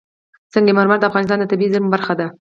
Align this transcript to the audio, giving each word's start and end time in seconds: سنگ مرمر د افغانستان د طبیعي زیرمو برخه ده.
سنگ 0.53 0.67
مرمر 0.77 0.97
د 0.99 1.03
افغانستان 1.09 1.37
د 1.39 1.45
طبیعي 1.51 1.71
زیرمو 1.73 1.93
برخه 1.95 2.13
ده. 2.19 2.27